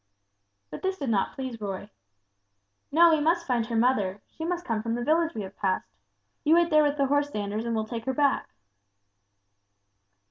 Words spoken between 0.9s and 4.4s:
did not please Roy. "No, we must find her mother;